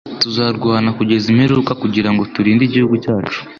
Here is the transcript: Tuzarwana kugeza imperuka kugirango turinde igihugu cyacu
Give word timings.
Tuzarwana 0.21 0.89
kugeza 0.97 1.25
imperuka 1.33 1.71
kugirango 1.81 2.21
turinde 2.33 2.63
igihugu 2.65 2.95
cyacu 3.03 3.39